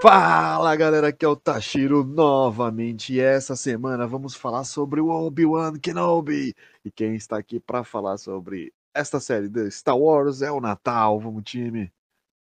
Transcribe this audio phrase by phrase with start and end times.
[0.00, 5.76] Fala galera, aqui é o Tashiro novamente e essa semana vamos falar sobre o Obi-Wan
[5.76, 6.54] Kenobi.
[6.84, 11.18] E quem está aqui para falar sobre esta série de Star Wars é o Natal,
[11.18, 11.92] vamos time.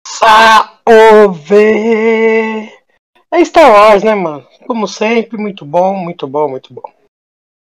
[0.07, 1.53] Salve!
[3.31, 4.47] É Star Wars, né, mano?
[4.65, 6.91] Como sempre, muito bom, muito bom, muito bom.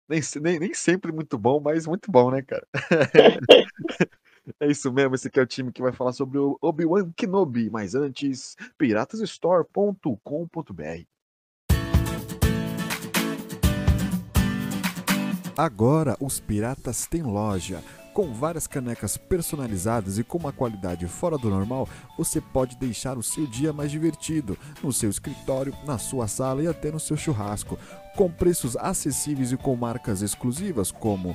[0.08, 2.66] Nem, nem, nem sempre muito bom, mas muito bom, né, cara?
[4.60, 7.70] É isso mesmo, esse aqui é o time que vai falar sobre o Obi-Wan Kenobi,
[7.70, 11.06] mas antes, piratasstore.com.br.
[15.56, 17.80] Agora os piratas têm loja.
[18.12, 23.24] Com várias canecas personalizadas e com uma qualidade fora do normal, você pode deixar o
[23.24, 27.76] seu dia mais divertido, no seu escritório, na sua sala e até no seu churrasco,
[28.16, 31.34] com preços acessíveis e com marcas exclusivas como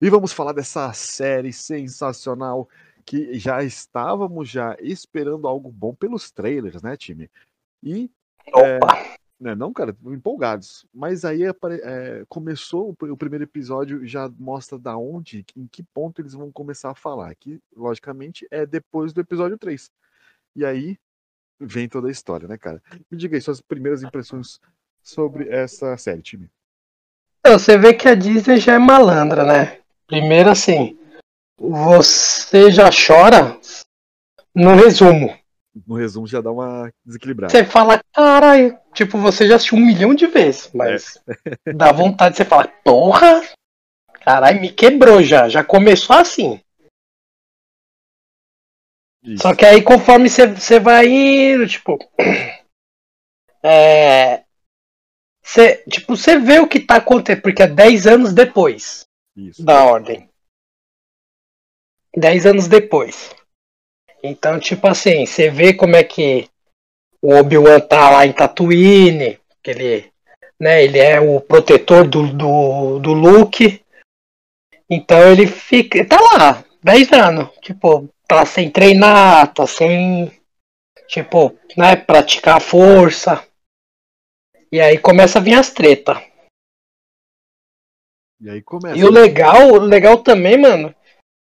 [0.00, 2.68] E vamos falar dessa série sensacional
[3.04, 7.30] que já estávamos já esperando algo bom pelos trailers, né, time?
[7.82, 8.10] E
[8.54, 8.78] é,
[9.40, 10.86] né, não, cara, empolgados.
[10.92, 16.32] Mas aí é, começou o primeiro episódio já mostra da onde, em que ponto eles
[16.32, 17.34] vão começar a falar.
[17.34, 19.90] Que logicamente é depois do episódio 3.
[20.54, 20.98] E aí
[21.58, 22.82] vem toda a história, né, cara?
[23.10, 24.60] Me diga aí suas primeiras impressões
[25.02, 26.50] sobre essa série, time.
[27.46, 29.80] Você vê que a Disney já é malandra, né?
[30.08, 30.98] Primeiro, assim,
[31.58, 33.60] você já chora
[34.54, 35.38] no resumo.
[35.86, 37.52] No resumo já dá uma desequilibrada.
[37.52, 41.20] Você fala, caralho, tipo, você já assistiu um milhão de vezes, mas
[41.66, 41.72] é.
[41.74, 43.42] dá vontade de você falar, porra,
[44.22, 46.58] caralho, me quebrou já, já começou assim.
[49.22, 49.42] Isso.
[49.42, 51.98] Só que aí conforme você vai indo, tipo.
[53.60, 54.44] É.
[55.42, 59.07] Cê, tipo, você vê o que tá acontecendo, porque é 10 anos depois.
[59.38, 59.64] Isso.
[59.64, 60.28] da ordem.
[62.16, 63.30] Dez anos depois.
[64.22, 66.50] Então, tipo assim, você vê como é que
[67.22, 70.12] o Obi-Wan tá lá em Tatooine, que ele,
[70.58, 73.80] né, ele é o protetor do, do, do Luke.
[74.90, 76.04] Então ele fica.
[76.04, 77.48] tá lá, 10 anos.
[77.60, 80.32] Tipo, tá sem treinar, tá sem.
[81.06, 83.46] Tipo, né, praticar força.
[84.72, 86.18] E aí começa a vir as tretas.
[88.40, 88.96] E aí começa.
[88.96, 90.94] E o legal, o legal também, mano,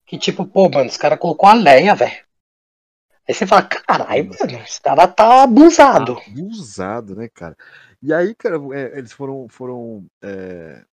[0.06, 2.24] que tipo, pô, mano, os caras colocou a Leia, velho.
[3.28, 6.18] Aí você fala, caralho, mano, esse cara tá abusado.
[6.26, 7.56] Abusado, né, cara?
[8.02, 9.48] E aí, cara, é, eles foram.
[9.48, 10.84] foram é...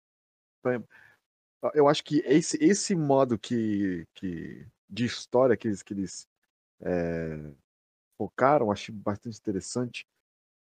[1.72, 6.26] Eu acho que esse, esse modo que, que, de história que eles, que eles
[6.82, 7.38] é,
[8.18, 10.04] focaram, achei bastante interessante.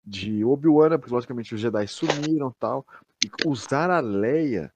[0.05, 2.85] De Obi-Wan, porque logicamente os Jedi sumiram tal.
[3.25, 4.71] E usar a Leia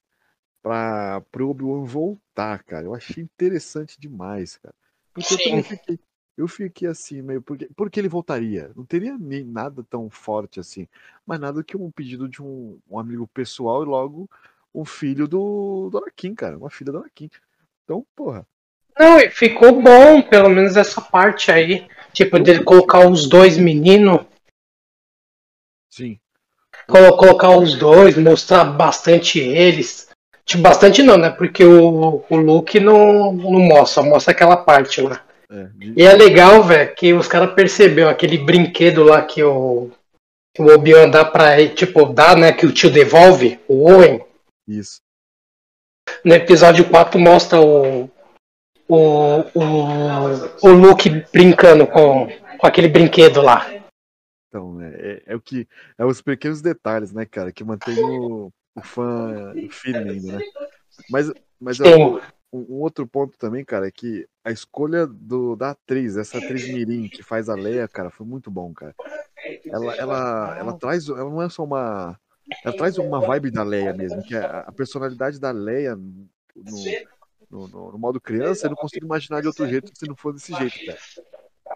[0.61, 2.85] para o Obi-Wan voltar, cara.
[2.85, 4.75] Eu achei interessante demais, cara.
[5.13, 5.57] Porque Sim.
[5.57, 5.99] eu fiquei,
[6.37, 7.41] eu fiquei assim, meio.
[7.41, 8.71] Porque, porque ele voltaria?
[8.75, 10.87] Não teria nem nada tão forte assim.
[11.25, 14.29] Mas nada que um pedido de um, um amigo pessoal e logo
[14.73, 16.57] um filho do, do Anakin, cara.
[16.57, 17.29] Uma filha do Anakin.
[17.83, 18.47] Então, porra.
[18.97, 21.87] Não, ficou bom, pelo menos essa parte aí.
[22.13, 24.25] Tipo, dele colocar os dois meninos.
[25.89, 26.19] Sim.
[26.87, 30.10] Colocar os dois, mostrar bastante eles.
[30.51, 31.29] Tipo, bastante não, né?
[31.29, 35.23] Porque o, o Luke não, não mostra, mostra aquela parte lá.
[35.49, 35.93] É, de...
[35.95, 39.89] E é legal, velho, que os caras perceberam aquele brinquedo lá que o,
[40.59, 42.51] o Obi-Wan dá pra ele, tipo, dá, né?
[42.51, 44.21] Que o tio devolve, o Owen.
[44.67, 44.99] Isso.
[46.25, 48.09] No episódio 4 mostra o,
[48.89, 52.27] o, o, o Luke brincando com,
[52.57, 53.71] com aquele brinquedo lá.
[54.49, 55.65] Então, é, é, é, o que.
[55.97, 60.39] É os pequenos detalhes, né, cara, que mantém o, o fã firme né?
[61.09, 62.19] Mas, mas um,
[62.53, 67.07] um, outro ponto também, cara, é que a escolha do, da atriz, essa atriz Mirim
[67.07, 68.95] que faz a Leia, cara, foi muito bom, cara.
[69.65, 72.17] Ela, ela, ela traz, ela não é só uma,
[72.63, 76.29] ela traz uma vibe da Leia mesmo, que é a personalidade da Leia no,
[77.49, 80.33] no, no, no modo criança, eu não consigo imaginar de outro jeito se não for
[80.33, 80.99] desse jeito, cara.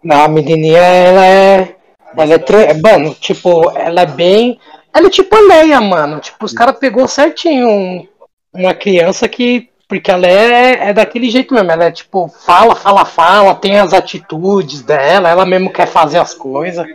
[0.04, 1.78] Não, a menininha, ela é,
[2.18, 4.60] ela é, mano, tipo, ela é bem
[4.96, 6.22] ela é tipo a Leia, mano.
[6.22, 8.08] Tipo, os caras pegou certinho
[8.54, 11.70] uma criança que porque ela é, é daquele jeito mesmo.
[11.70, 16.34] Ela é tipo, fala, fala, fala, tem as atitudes dela, ela mesmo quer fazer as
[16.34, 16.88] coisas.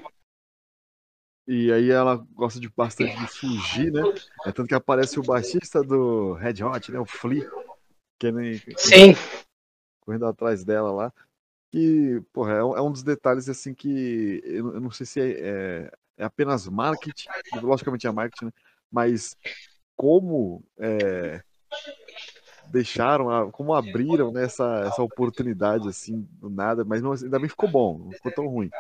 [1.47, 4.03] E aí ela gosta de bastante de fugir, né?
[4.47, 6.99] É tanto que aparece o baixista do Red Hot, né?
[6.99, 7.51] O Flea.
[8.19, 9.15] Que nem, Sim.
[10.01, 11.13] Correndo atrás dela lá.
[11.71, 15.21] Que, porra, é um, é um dos detalhes assim que eu, eu não sei se
[15.21, 17.29] é, é, é, apenas marketing,
[17.63, 18.53] logicamente é marketing, né?
[18.93, 19.37] mas
[19.97, 21.43] como é,
[22.67, 27.69] deixaram, como abriram né, essa, essa oportunidade assim, do nada, mas não, ainda bem ficou
[27.69, 28.71] bom, não ficou tão ruim.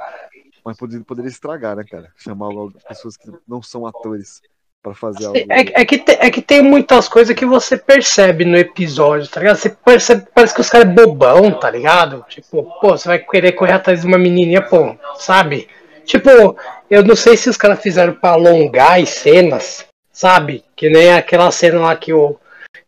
[0.64, 2.12] Mas poderia, poderia estragar, né, cara?
[2.16, 4.42] Chamar logo pessoas que não são atores
[4.82, 5.38] para fazer algo.
[5.38, 9.40] É, é, que te, é que tem muitas coisas que você percebe no episódio, tá
[9.40, 9.56] ligado?
[9.56, 12.24] Você percebe, parece que os caras é bobão, tá ligado?
[12.28, 15.68] Tipo, pô, você vai querer correr atrás de uma menininha, pô, sabe?
[16.10, 16.56] Tipo,
[16.90, 20.64] eu não sei se os caras fizeram pra alongar as cenas, sabe?
[20.74, 22.36] Que nem aquela cena lá que o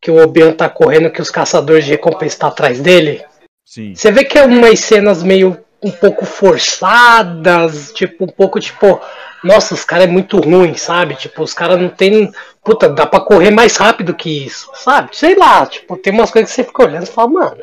[0.01, 3.25] que o Obian tá correndo que os caçadores de recompensa tá atrás dele.
[3.65, 3.95] Sim.
[3.95, 9.01] Você vê que é umas cenas meio um pouco forçadas, tipo, um pouco tipo,
[9.45, 11.15] nossa, os caras é muito ruim, sabe?
[11.15, 12.33] Tipo, os caras não tem.
[12.65, 15.17] Puta, dá pra correr mais rápido que isso, sabe?
[15.17, 17.63] Sei lá, tipo, tem umas coisas que você fica olhando e fala, mano,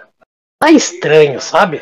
[0.58, 1.82] tá estranho, sabe?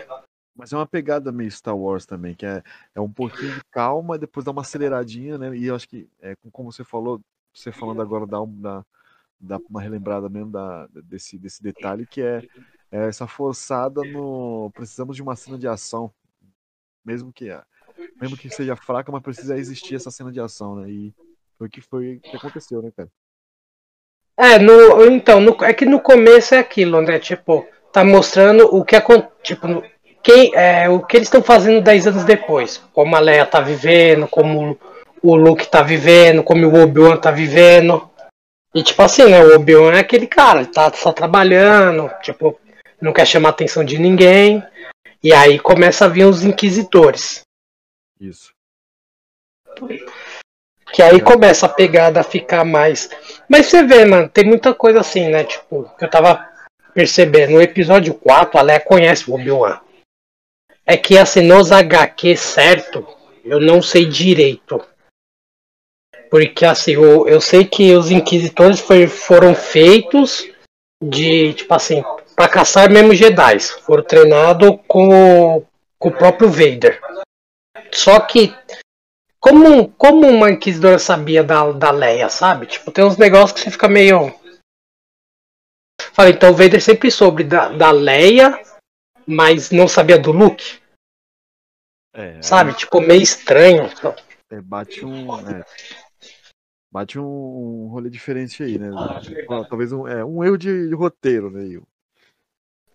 [0.58, 2.64] Mas é uma pegada meio Star Wars também, que é,
[2.96, 5.56] é um pouquinho de calma depois dá uma aceleradinha, né?
[5.56, 7.22] E eu acho que, é, como você falou,
[7.54, 8.84] você falando agora dá, um, dá,
[9.40, 12.42] dá uma relembrada mesmo da, desse, desse detalhe que é,
[12.92, 14.72] é essa forçada no.
[14.74, 16.12] Precisamos de uma cena de ação.
[17.06, 17.50] Mesmo que,
[18.20, 20.90] mesmo que seja fraca, mas precisa existir essa cena de ação, né?
[20.90, 21.14] E
[21.58, 23.10] foi o que foi que aconteceu, né, cara?
[24.36, 27.20] É, no, então, no, é que no começo é aquilo, né?
[27.20, 29.38] Tipo, tá mostrando o que aconteceu.
[29.42, 29.84] Tipo, no,
[30.28, 32.84] quem, é, o que eles estão fazendo 10 anos depois.
[32.92, 34.78] Como a Leia tá vivendo, como
[35.24, 38.10] o Luke tá vivendo, como o Obi-Wan tá vivendo.
[38.76, 42.60] E tipo assim, né, o Obi-Wan é aquele cara, tá só trabalhando, tipo,
[43.02, 44.62] não quer chamar a atenção de ninguém.
[45.24, 47.44] E aí começa a vir os inquisitores.
[48.20, 48.52] Isso.
[50.92, 53.10] Que aí começa a pegada a ficar mais.
[53.48, 55.46] Mas você vê, mano, tem muita coisa assim, né?
[55.46, 56.46] Tipo, que eu tava
[56.94, 57.54] percebendo.
[57.54, 59.87] No episódio 4, a Leia conhece o Obi-Wan.
[60.90, 63.06] É que assim, nos HQ certo,
[63.44, 64.82] eu não sei direito.
[66.32, 70.50] Porque assim, eu, eu sei que os inquisitores foi, foram feitos
[71.04, 72.02] de, tipo assim,
[72.36, 73.60] para caçar mesmo Jedi.
[73.60, 75.66] Foram treinados com,
[76.00, 77.02] com o próprio Vader.
[77.94, 78.56] Só que,
[79.40, 82.66] como, como uma inquisidora sabia da, da Leia, sabe?
[82.66, 84.34] Tipo, tem uns negócios que você fica meio.
[86.14, 88.60] Fala, então o Vader sempre soube da, da Leia,
[89.28, 90.80] mas não sabia do Luke.
[92.14, 92.74] É, sabe?
[92.74, 93.90] Tipo, meio estranho.
[94.50, 95.38] É, bate um.
[95.48, 95.64] É,
[96.92, 98.90] bate um rolê diferente aí, né?
[99.70, 101.80] Talvez um, é, um erro de, de roteiro, né?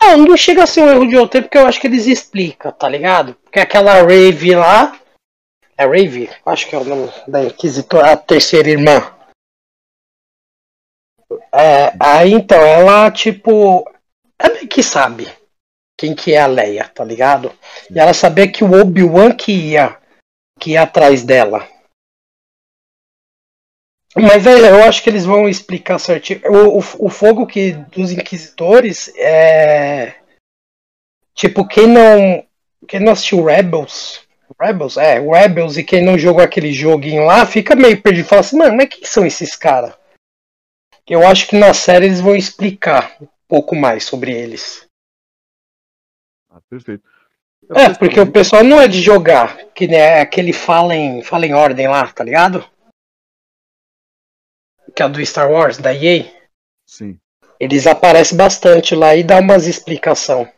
[0.01, 2.73] Não, não chega a ser um erro de roteiro porque eu acho que eles explicam,
[2.73, 3.35] tá ligado?
[3.35, 4.99] Porque aquela Rave lá.
[5.77, 6.29] É Rave?
[6.45, 9.15] Acho que é o nome da Inquisitora, a terceira irmã.
[11.53, 13.89] É, aí então, ela tipo.
[14.39, 15.29] É meio que sabe
[16.03, 17.53] quem que é a Leia, tá ligado?
[17.89, 19.97] E ela sabia que o Obi-Wan que ia,
[20.59, 21.69] que ia atrás dela.
[24.17, 26.41] Mas é, eu acho que eles vão explicar certinho.
[26.45, 30.17] O, o, o fogo que dos inquisitores é.
[31.37, 32.45] Tipo, quem não.
[32.89, 34.23] Quem não assistiu Rebels.
[34.61, 38.27] Rebels, é, Rebels e quem não jogou aquele joguinho lá fica meio perdido.
[38.27, 39.95] Fala assim, mano, mas quem são esses caras?
[41.09, 44.87] Eu acho que na série eles vão explicar um pouco mais sobre eles.
[46.53, 47.09] Ah, perfeito.
[47.71, 51.55] É, porque o pessoal não é de jogar, que é aquele fala em, fala em
[51.55, 52.65] ordem lá, tá ligado?
[54.95, 56.31] que é do Star Wars, da EA.
[56.87, 57.19] Sim.
[57.59, 60.51] Eles aparecem bastante lá e dá umas explicação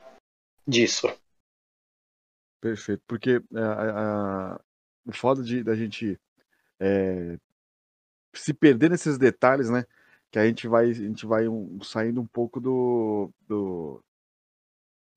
[0.67, 1.07] disso.
[2.61, 4.61] Perfeito, porque é, a, a,
[5.07, 6.19] o foda de, da gente
[6.81, 7.37] é,
[8.35, 9.85] se perder nesses detalhes, né?
[10.31, 14.03] Que a gente vai, a gente vai um, saindo um pouco do, do,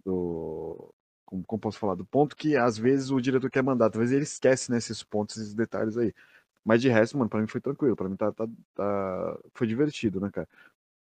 [0.07, 0.93] do
[1.25, 4.23] como, como, posso falar, do ponto que às vezes o diretor quer mandar, talvez ele
[4.23, 6.13] esquece nesses pontos, esses detalhes aí.
[6.63, 7.95] Mas de resto, mano, pra mim foi tranquilo.
[7.95, 9.37] Pra mim tá, tá, tá...
[9.53, 10.47] foi divertido, né, cara?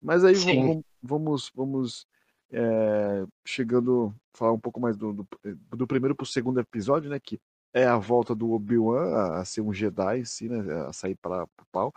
[0.02, 2.08] Mas aí vamos, vamos, vamos
[2.52, 5.28] é, chegando falar um pouco mais do, do,
[5.76, 7.20] do, primeiro pro segundo episódio, né?
[7.20, 7.40] Que
[7.74, 10.86] é a volta do Obi-Wan a, a, ser um Jedi, assim, né?
[10.88, 11.94] A sair para o pau.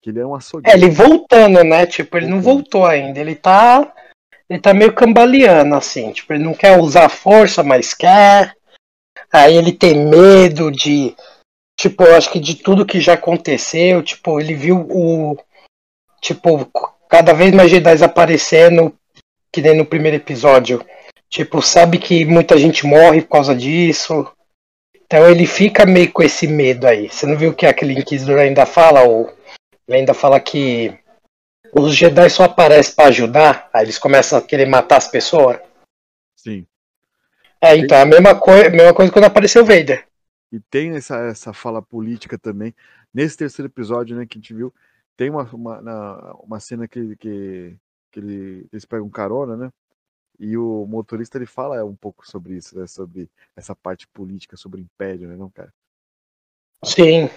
[0.00, 0.78] Que ele é um açougueiro.
[0.78, 1.86] É, ele voltando, né?
[1.86, 3.20] Tipo, ele não voltou ainda.
[3.20, 3.94] Ele tá.
[4.48, 6.12] Ele tá meio cambaleando, assim.
[6.12, 8.54] Tipo, ele não quer usar força, mas quer.
[9.32, 11.14] Aí ele tem medo de
[11.76, 15.36] Tipo, acho que de tudo que já aconteceu, tipo, ele viu o.
[16.20, 16.70] Tipo,
[17.08, 18.94] cada vez mais Jedi aparecendo
[19.52, 20.84] que nem no primeiro episódio.
[21.28, 24.26] Tipo, sabe que muita gente morre por causa disso.
[24.94, 27.08] Então ele fica meio com esse medo aí.
[27.08, 29.02] Você não viu que aquele Inquisidor ainda fala?
[29.02, 29.32] Ou
[29.86, 30.96] ele ainda fala que
[31.76, 35.58] os Jedi só aparecem para ajudar, aí eles começam a querer matar as pessoas.
[36.36, 36.66] Sim.
[37.60, 40.06] É, então, a mesma, coi mesma coisa quando apareceu o Vader.
[40.52, 42.74] E tem essa, essa fala política também.
[43.12, 44.72] Nesse terceiro episódio, né, que a gente viu,
[45.16, 47.76] tem uma, uma, uma cena que, que,
[48.12, 49.70] que ele, eles pegam carona, né?
[50.38, 52.86] E o motorista ele fala um pouco sobre isso, né?
[52.86, 55.72] Sobre essa parte política, sobre o império, né, não, cara?
[56.84, 57.30] Sim.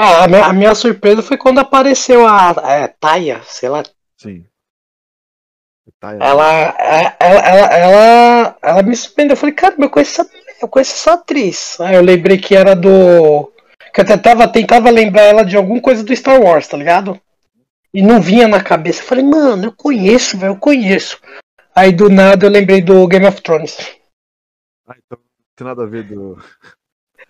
[0.00, 3.82] Ah, a, minha, a minha surpresa foi quando apareceu a, a Taia, sei lá.
[4.16, 4.46] Sim.
[5.98, 7.16] Taia, ela, né?
[7.18, 9.32] ela, ela, ela, ela, me surpreendeu.
[9.32, 10.30] Eu falei, cara, eu conheço, essa,
[10.62, 11.80] eu conheço essa atriz.
[11.80, 13.52] Aí eu lembrei que era do.
[13.92, 17.20] Que eu tentava, tentava lembrar ela de alguma coisa do Star Wars, tá ligado?
[17.92, 19.02] E não vinha na cabeça.
[19.02, 21.20] Eu falei, mano, eu conheço, velho, eu conheço.
[21.74, 23.76] Aí do nada eu lembrei do Game of Thrones.
[24.86, 26.38] Ah, então não tem nada a ver do.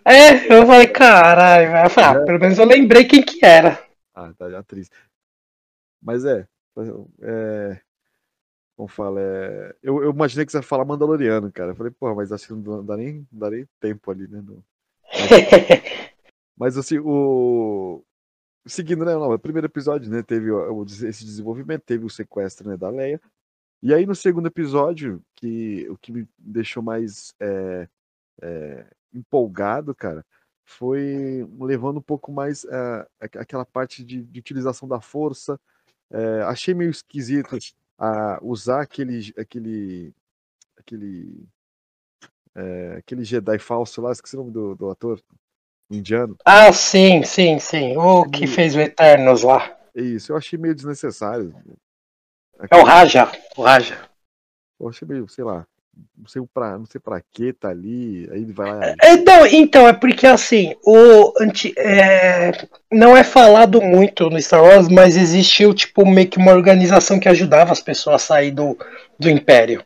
[0.05, 1.89] É, eu falei, caralho, velho.
[1.97, 3.83] Ah, pelo menos eu lembrei quem que era.
[4.13, 4.95] Ah, tá, já triste.
[6.01, 6.47] Mas é,
[7.21, 7.81] é.
[8.75, 9.75] Como fala, é.
[9.83, 11.71] Eu, eu imaginei que você ia falar Mandaloriano, cara.
[11.71, 14.41] Eu falei, porra, mas acho que não dá nem, não dá nem tempo ali, né?
[14.41, 14.63] No...
[16.57, 18.03] mas assim, o.
[18.65, 19.13] Seguindo, né?
[19.13, 20.23] Não, o primeiro episódio, né?
[20.23, 20.49] Teve
[21.07, 23.19] esse desenvolvimento, teve o sequestro né, da Leia.
[23.81, 27.87] E aí no segundo episódio, que o que me deixou mais é,
[28.41, 30.25] é, empolgado, cara,
[30.63, 35.59] foi levando um pouco mais uh, aquela parte de, de, utilização da força.
[36.11, 37.57] Uh, achei meio esquisito
[37.99, 40.13] uh, usar aquele aquele
[40.77, 41.47] aquele
[42.55, 45.19] uh, aquele Jedi falso lá, esqueci o nome do, do ator
[45.89, 46.37] indiano.
[46.45, 47.97] Ah, sim, sim, sim.
[47.97, 49.75] O que fez o Eternos lá.
[49.95, 51.53] Isso, eu achei meio desnecessário.
[52.71, 54.07] É o Raja, o Raja.
[54.79, 55.65] Eu achei meio, sei lá,
[56.17, 58.95] não sei pra, não sei pra que tá ali, aí ele vai lá.
[59.01, 62.51] É, então, então, é porque assim, o anti, é,
[62.91, 67.29] não é falado muito no Star Wars, mas existiu tipo meio que uma organização que
[67.29, 68.77] ajudava as pessoas a sair do,
[69.17, 69.83] do Império.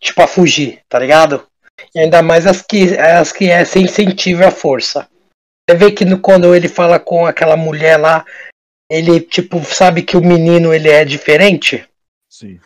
[0.00, 1.46] Tipo, a fugir, tá ligado?
[1.94, 5.08] E ainda mais as que, as que é sem incentivo à força.
[5.68, 8.24] Você vê que no, quando ele fala com aquela mulher lá,
[8.90, 11.86] ele tipo sabe que o menino ele é diferente.
[12.28, 12.60] Sim.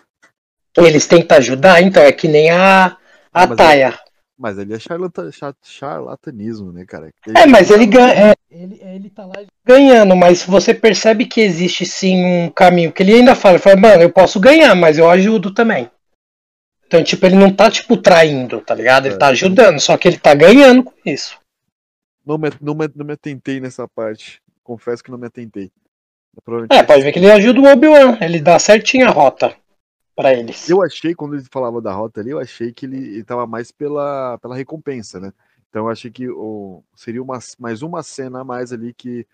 [0.76, 2.96] Eles tentam ajudar, então é que nem a,
[3.32, 3.60] a mas.
[3.60, 3.94] Ele,
[4.38, 5.30] mas ele é charlatan,
[5.62, 7.12] charlatanismo, né, cara?
[7.26, 7.38] Ele...
[7.38, 8.12] É, mas ele ganha.
[8.12, 12.90] É, ele, ele tá lá ganhando, mas você percebe que existe sim um caminho.
[12.90, 15.90] Que ele ainda fala, ele fala, mano, eu posso ganhar, mas eu ajudo também.
[16.86, 19.06] Então, tipo, ele não tá, tipo, traindo, tá ligado?
[19.06, 19.18] Ele é.
[19.18, 21.38] tá ajudando, só que ele tá ganhando com isso.
[22.26, 24.42] Não me, não, me, não me atentei nessa parte.
[24.64, 25.70] Confesso que não me atentei.
[26.70, 28.18] É, pode ver que ele ajuda o Obi-Wan.
[28.20, 29.54] Ele dá certinho a rota
[30.14, 30.68] para eles.
[30.68, 34.38] Eu achei, quando ele falava da rota ali, eu achei que ele estava mais pela,
[34.38, 35.32] pela recompensa, né?
[35.68, 39.26] Então eu achei que oh, seria uma, mais uma cena a mais ali que,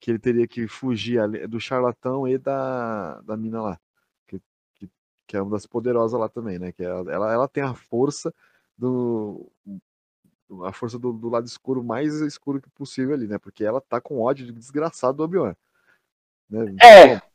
[0.00, 3.80] que ele teria que fugir ali, do charlatão e da, da mina lá.
[4.26, 4.40] Que,
[4.74, 4.90] que,
[5.26, 6.72] que, é uma das poderosas lá também, né?
[6.72, 8.34] Que ela, ela, ela tem a força
[8.76, 9.48] do.
[10.64, 13.38] A força do, do, lado escuro mais escuro que possível ali, né?
[13.38, 15.54] Porque ela tá com ódio de desgraçado do Obi-Wan.
[16.50, 16.76] Né?
[16.82, 17.33] É.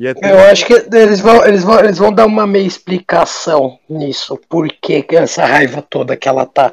[0.00, 4.36] É Eu acho que eles vão, eles, vão, eles vão dar uma meia explicação nisso,
[4.48, 6.72] por que essa raiva toda que ela tá.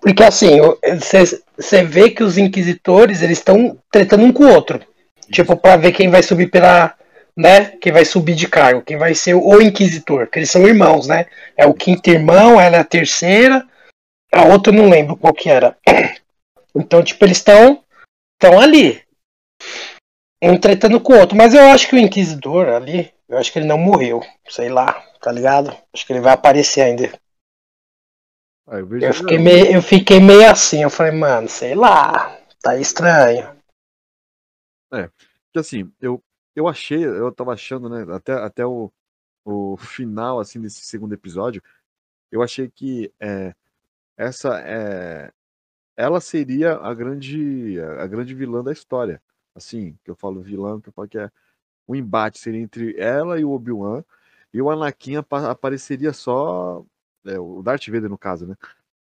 [0.00, 0.58] Porque assim,
[1.54, 4.80] você vê que os inquisitores eles estão tretando um com o outro.
[5.30, 6.94] Tipo, para ver quem vai subir pela.
[7.36, 7.72] né?
[7.80, 11.26] Quem vai subir de cargo, quem vai ser o inquisitor, que eles são irmãos, né?
[11.56, 13.66] É o quinto irmão, ela é a terceira,
[14.32, 15.76] a outra eu não lembro qual que era.
[16.74, 17.82] Então, tipo, eles estão
[18.42, 19.01] estão ali
[20.42, 21.36] um tretando com o outro.
[21.36, 24.20] Mas eu acho que o Inquisidor ali, eu acho que ele não morreu.
[24.48, 25.74] Sei lá, tá ligado?
[25.92, 27.12] Acho que ele vai aparecer ainda.
[28.66, 32.76] Ah, eu, eu, fiquei meio, eu fiquei meio assim, eu falei, mano, sei lá, tá
[32.78, 33.54] estranho.
[34.92, 35.08] É,
[35.52, 36.22] que assim, eu,
[36.54, 38.90] eu achei, eu tava achando, né, até, até o,
[39.44, 41.62] o final, assim, desse segundo episódio,
[42.30, 43.52] eu achei que é,
[44.16, 45.32] essa é,
[45.96, 49.20] ela seria a grande, a grande vilã da história
[49.54, 51.30] assim, que eu falo vilão, que eu falo que é
[51.86, 54.04] o embate seria entre ela e o Obi-Wan,
[54.52, 56.84] e o Anakin ap apareceria só,
[57.24, 58.56] é, o Darth Vader no caso, né?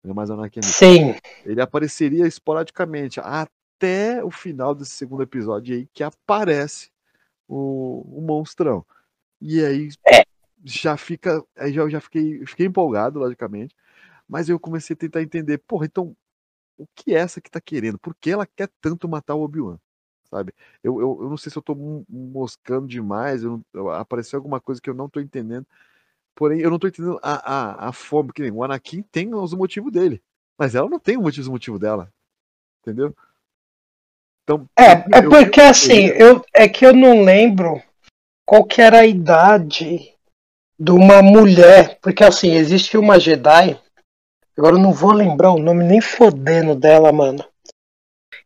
[0.05, 0.63] É mais Anakin.
[0.63, 1.15] Sim.
[1.45, 6.91] Ele apareceria esporadicamente até o final desse segundo episódio aí que aparece
[7.49, 8.85] o, o monstrão.
[9.41, 10.23] E aí é.
[10.65, 13.75] já fica, aí já, já fiquei, fiquei empolgado, logicamente,
[14.29, 16.17] mas eu comecei a tentar entender, porra, então
[16.79, 17.99] o que é essa que tá querendo?
[17.99, 19.79] Por que ela quer tanto matar o Obi-Wan?
[20.31, 20.53] Sabe?
[20.83, 21.75] Eu, eu, eu não sei se eu tô
[22.09, 25.67] moscando demais, eu não, apareceu alguma coisa que eu não tô entendendo,
[26.37, 29.55] Porém, eu não tô entendendo a, a, a forma, que nem o Anakin tem os
[29.55, 30.23] motivos dele.
[30.59, 32.13] Mas ela não tem o motivo, motivo dela.
[32.83, 33.17] Entendeu?
[34.45, 37.83] Então, é, é porque eu, assim, eu, é que eu não lembro
[38.45, 40.15] qual que era a idade
[40.79, 41.99] de uma mulher.
[42.03, 43.81] Porque assim, existe uma Jedi.
[44.57, 47.43] Agora eu não vou lembrar o nome nem fodendo dela, mano.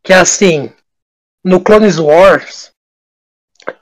[0.01, 0.73] Que é assim,
[1.45, 2.73] no Clones Wars,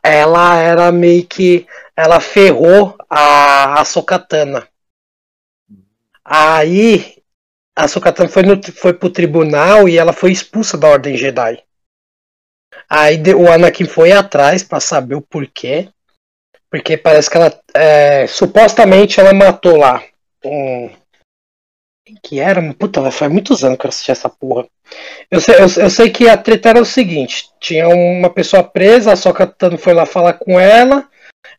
[0.03, 1.67] ela era meio que.
[1.97, 4.69] Ela ferrou a, a Sokatana.
[6.25, 7.17] Aí
[7.75, 11.63] a Sokatana foi, no, foi pro tribunal e ela foi expulsa da Ordem Jedi.
[12.89, 15.89] Aí o Anakin foi atrás para saber o porquê.
[16.71, 17.61] Porque parece que ela.
[17.75, 20.03] É, supostamente ela matou lá
[20.45, 20.91] um.
[22.23, 22.75] Que era?
[22.75, 24.67] Puta, faz muitos anos que eu assisti essa porra.
[25.31, 29.13] Eu sei, eu, eu sei que a treta era o seguinte: tinha uma pessoa presa,
[29.13, 31.09] a Sokatano foi lá falar com ela,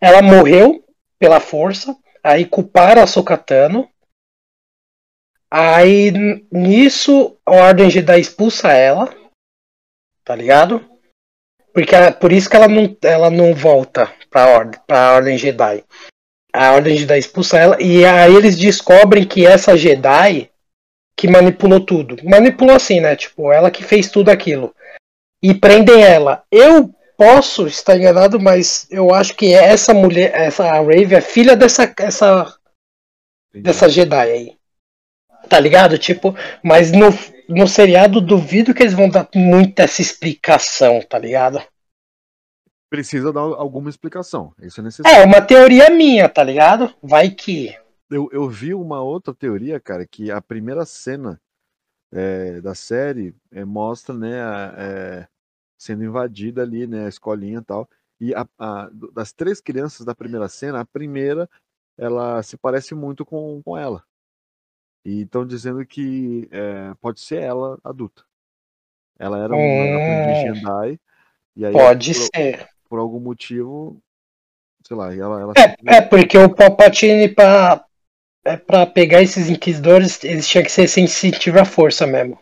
[0.01, 0.83] ela morreu
[1.17, 3.89] pela força, aí culparam a Sokatano.
[5.51, 6.11] Aí
[6.51, 9.09] nisso a Ordem Jedi expulsa ela,
[10.23, 10.87] tá ligado?
[11.73, 15.83] Porque por isso que ela não, ela não volta pra ordem, pra ordem Jedi.
[16.51, 20.49] A Ordem Jedi expulsa ela e aí eles descobrem que essa Jedi
[21.15, 22.17] que manipulou tudo.
[22.23, 23.15] Manipulou assim, né?
[23.15, 24.73] Tipo, ela que fez tudo aquilo.
[25.43, 26.43] E prendem ela.
[26.51, 31.93] Eu posso estar enganado, mas eu acho que essa mulher, essa Rave é filha dessa
[31.99, 32.57] essa
[33.53, 34.57] dessa Jedi aí.
[35.49, 35.97] Tá ligado?
[35.97, 37.07] Tipo, mas no,
[37.49, 41.61] no seriado duvido que eles vão dar muita essa explicação, tá ligado?
[42.89, 44.53] Precisa dar alguma explicação.
[44.61, 45.21] Isso é necessário.
[45.21, 46.93] É, uma teoria minha, tá ligado?
[47.01, 47.75] Vai que
[48.09, 51.39] eu, eu vi uma outra teoria, cara, que a primeira cena
[52.11, 55.27] é, da série é, mostra, né, a, é,
[55.77, 57.87] sendo invadida ali, né, a escolinha e tal.
[58.19, 61.47] E a, a, das três crianças da primeira cena, a primeira,
[61.97, 64.03] ela se parece muito com, com ela.
[65.05, 68.25] E estão dizendo que é, pode ser ela adulta.
[69.17, 70.99] Ela era uma hum, Jedi.
[71.55, 72.69] E aí, pode por, ser.
[72.89, 74.01] Por algum motivo,
[74.83, 77.85] sei lá, ela, ela é, é, porque o Palpatine, para
[78.43, 82.39] é para pegar esses inquisidores, eles tinham que ser sensitivos à força mesmo.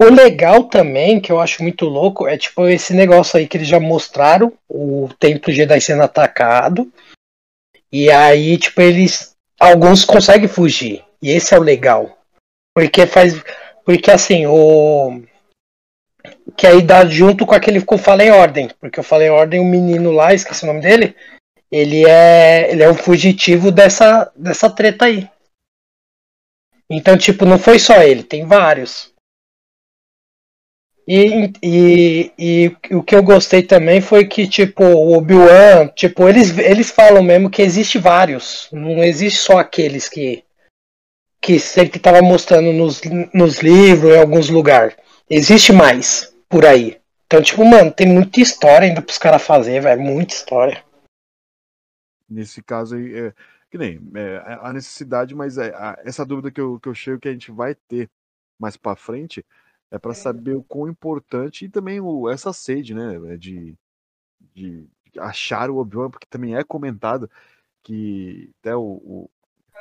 [0.00, 3.68] O legal também, que eu acho muito louco, é tipo esse negócio aí que eles
[3.68, 6.90] já mostraram, o templo Jedi sendo atacado.
[7.92, 9.36] E aí, tipo, eles.
[9.58, 11.04] Alguns conseguem fugir.
[11.22, 12.18] E esse é o legal.
[12.74, 13.40] Porque faz.
[13.84, 15.22] Porque assim, o.
[16.56, 18.70] Que aí dá junto com aquele que eu falei ordem.
[18.80, 21.14] Porque eu falei ordem, o menino lá, esqueci o nome dele
[21.70, 25.28] ele é, ele é um fugitivo dessa, dessa treta aí.
[26.90, 29.12] Então, tipo, não foi só ele, tem vários.
[31.06, 36.56] E, e, e o que eu gostei também foi que, tipo, o Obi-Wan, tipo, eles,
[36.58, 38.68] eles falam mesmo que existe vários.
[38.72, 40.44] Não existe só aqueles que
[41.40, 43.00] que sempre tava mostrando nos,
[43.32, 44.96] nos livros, em alguns lugares.
[45.30, 47.00] Existe mais por aí.
[47.26, 50.00] Então, tipo, mano, tem muita história ainda pros caras fazer, velho.
[50.00, 50.82] Muita história.
[52.28, 53.34] Nesse caso aí, é,
[53.70, 57.20] que nem é, a necessidade, mas é, a, essa dúvida que eu, que eu chego
[57.20, 58.10] que a gente vai ter
[58.58, 59.44] mais para frente
[59.90, 63.74] é para saber o quão importante e também o, essa sede, né, de,
[64.54, 64.86] de
[65.18, 67.30] achar o Obi-Wan, porque também é comentado
[67.82, 69.30] que até o, o,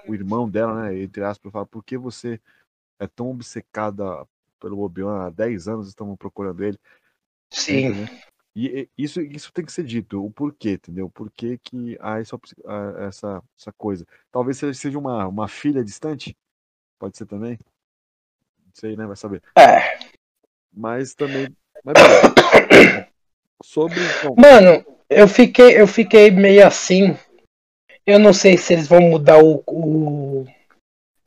[0.07, 2.39] o, irmão dela, né, entre aspas, fala, por que você
[2.99, 4.25] é tão obcecada
[4.59, 6.79] pelo Obi-Wan há 10 anos, estamos procurando ele.
[7.49, 8.07] Sim.
[8.55, 11.05] E isso, isso tem que ser dito, o porquê, entendeu?
[11.05, 12.39] O porquê que há essa,
[13.07, 14.03] essa, essa coisa.
[14.31, 16.35] Talvez seja uma, uma filha distante,
[16.97, 17.59] pode ser também.
[18.65, 19.05] Não sei, né?
[19.05, 19.43] Vai saber.
[19.55, 19.99] É.
[20.73, 21.55] Mas também.
[21.83, 21.97] Mas,
[23.63, 23.99] sobre.
[24.23, 27.15] Bom, Mano, eu fiquei, eu fiquei meio assim.
[28.07, 30.45] Eu não sei se eles vão mudar o, o,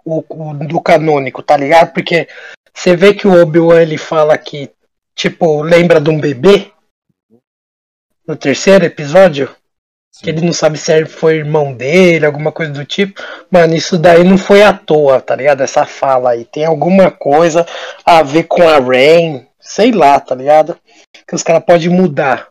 [0.04, 1.92] o, o do canônico, tá ligado?
[1.92, 2.26] Porque
[2.74, 4.70] você vê que o Obi-Wan ele fala que,
[5.14, 6.72] tipo, lembra de um bebê
[8.26, 9.48] no terceiro episódio,
[10.10, 10.24] Sim.
[10.24, 13.20] que ele não sabe se foi irmão dele, alguma coisa do tipo.
[13.50, 15.62] Mano, isso daí não foi à toa, tá ligado?
[15.62, 16.44] Essa fala aí.
[16.44, 17.66] Tem alguma coisa
[18.04, 20.78] a ver com a Rain, sei lá, tá ligado?
[21.26, 22.48] Que os caras podem mudar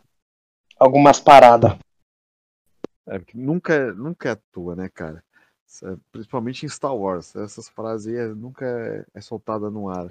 [0.78, 1.76] algumas paradas.
[3.08, 5.22] É, nunca, é, nunca é à toa, né, cara?
[5.84, 7.34] É, principalmente em Star Wars.
[7.36, 10.08] Essas frases aí nunca é, é soltada no ar.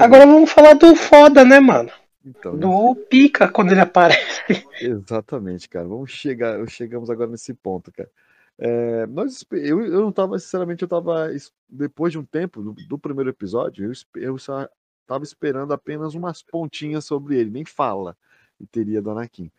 [0.00, 1.90] Agora vamos falar do foda, né, mano?
[2.24, 4.42] Então, do pica quando ele aparece.
[4.80, 5.86] Exatamente, cara.
[5.86, 8.10] Vamos chegar, chegamos agora nesse ponto, cara.
[8.58, 11.28] É, nós, eu, eu não tava, sinceramente, eu tava,
[11.68, 14.68] depois de um tempo, do, do primeiro episódio, eu, eu só
[15.06, 18.16] tava esperando apenas umas pontinhas sobre ele, nem fala
[18.58, 19.50] e teria do Anakin.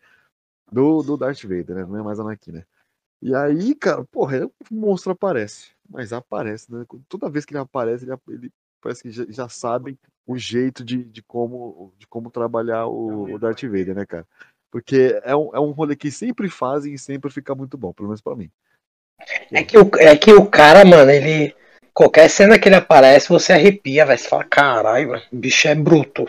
[0.70, 1.86] Do, do Darth Vader, né?
[1.86, 2.64] Não é mais Anakin, né?
[3.22, 5.72] E aí, cara, porra, o monstro aparece.
[5.88, 6.84] Mas aparece, né?
[7.08, 11.04] Toda vez que ele aparece, ele, ele parece que já, já sabem o jeito de,
[11.04, 14.26] de, como, de como trabalhar o, o Darth Vader, né, cara?
[14.70, 18.08] Porque é um, é um rolê que sempre fazem e sempre fica muito bom, pelo
[18.08, 18.50] menos pra mim.
[19.52, 21.54] É que, o, é que o cara, mano, ele.
[21.92, 24.16] Qualquer cena que ele aparece, você arrepia, vai.
[24.16, 26.24] Você fala, caralho, o bicho é bruto.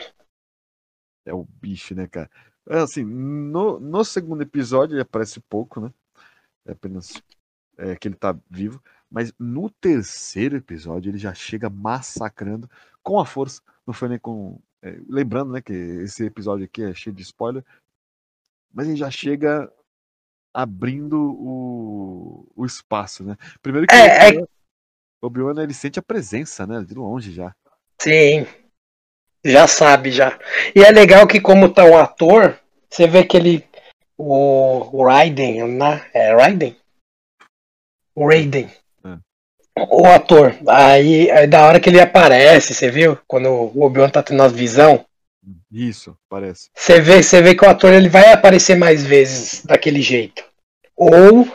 [1.25, 2.29] É o bicho, né, cara?
[2.67, 5.91] É assim, no, no segundo episódio ele aparece pouco, né?
[6.65, 7.21] É apenas
[7.77, 8.81] é, que ele tá vivo.
[9.09, 12.69] Mas no terceiro episódio ele já chega massacrando
[13.03, 13.61] com a força.
[13.85, 14.59] Não foi nem com.
[14.81, 17.63] É, lembrando, né, que esse episódio aqui é cheio de spoiler.
[18.73, 19.71] Mas ele já chega
[20.53, 23.37] abrindo o, o espaço, né?
[23.61, 24.47] Primeiro que é, o
[25.21, 26.83] Obi-Wan ele sente a presença, né?
[26.83, 27.55] De longe já.
[28.01, 28.45] Sim.
[29.43, 30.39] Já sabe, já.
[30.75, 33.67] E é legal que, como tá um ator, você vê que ele.
[34.23, 36.05] O Raiden, né?
[36.13, 36.75] É Raiden?
[38.13, 38.69] O Raiden.
[39.03, 39.17] É.
[39.89, 40.55] O ator.
[40.67, 43.17] Aí, aí, da hora que ele aparece, você viu?
[43.27, 45.03] Quando o Obi-Wan tá tendo a visão.
[45.71, 46.69] Isso, parece.
[46.75, 50.43] Você vê, você vê que o ator ele vai aparecer mais vezes daquele jeito.
[50.95, 51.47] Ou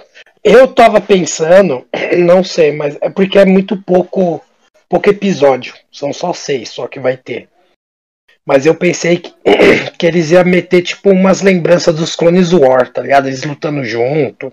[0.42, 1.87] eu tava pensando,
[2.18, 4.42] não sei, mas é porque é muito pouco,
[4.88, 5.72] pouco episódio.
[5.92, 7.48] São só seis, só que vai ter.
[8.47, 9.35] Mas eu pensei que,
[9.99, 13.27] que eles iam meter tipo umas lembranças dos clones War, tá ligado?
[13.27, 14.53] Eles lutando junto.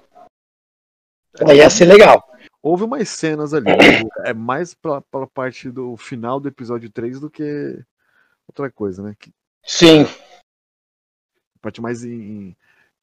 [1.47, 2.27] Aí ia ser legal.
[2.61, 3.69] Houve umas cenas ali.
[4.25, 7.79] É mais pra, pra parte do final do episódio 3 do que
[8.47, 9.15] outra coisa, né?
[9.19, 9.31] Que,
[9.63, 10.03] Sim.
[11.55, 12.55] A parte mais em,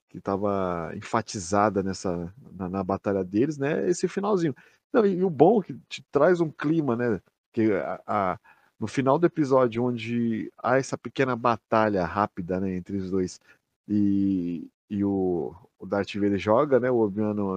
[0.09, 3.89] que estava enfatizada nessa na, na, batalha deles, né?
[3.89, 4.55] Esse finalzinho.
[4.93, 7.21] Não, e, e, o bom é que te traz um clima, né?
[7.53, 8.39] Que a, a,
[8.81, 13.39] no final do episódio, onde há essa pequena batalha rápida né, entre os dois
[13.87, 16.91] e, e o, o Darth Vader joga, né?
[16.91, 17.57] O Obi-Wan no,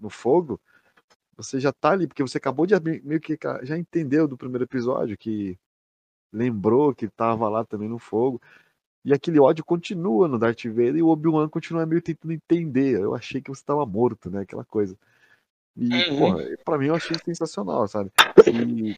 [0.00, 0.58] no fogo.
[1.36, 5.18] Você já tá ali, porque você acabou de meio que já entendeu do primeiro episódio
[5.18, 5.58] que
[6.32, 8.40] lembrou que estava lá também no fogo.
[9.04, 13.00] E aquele ódio continua no Darth Vader e o Obi-Wan continua meio tentando entender.
[13.00, 14.42] Eu achei que você estava morto, né?
[14.42, 14.96] Aquela coisa.
[15.76, 16.18] E, uhum.
[16.18, 18.10] porra, pra mim eu achei sensacional, sabe?
[18.46, 18.96] E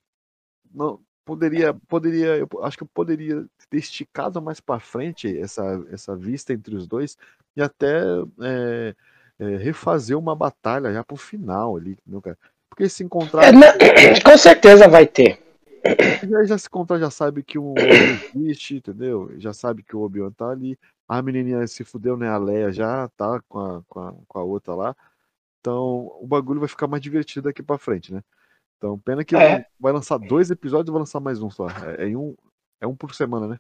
[0.72, 6.16] não, poderia, poderia, eu acho que eu poderia ter esticado mais para frente essa, essa
[6.16, 7.18] vista entre os dois
[7.56, 8.00] e até
[8.40, 8.94] é,
[9.40, 12.38] é, refazer uma batalha já pro final ali, meu cara.
[12.70, 13.44] Porque se encontrar.
[13.44, 13.66] É, não,
[14.24, 15.42] com certeza vai ter.
[16.28, 17.74] Já, já se contar, já sabe que o
[18.34, 19.32] existe, entendeu?
[19.38, 20.78] Já sabe que o Obi-Wan tá ali.
[21.08, 22.28] A menininha se fudeu, né?
[22.28, 24.96] A Leia já tá com a, com a, com a outra lá.
[25.60, 28.22] Então o bagulho vai ficar mais divertido daqui pra frente, né?
[28.76, 29.64] Então, pena que é.
[29.80, 31.66] vai lançar dois episódios e vai lançar mais um só.
[31.68, 32.34] É, é, um,
[32.80, 33.56] é um por semana, né?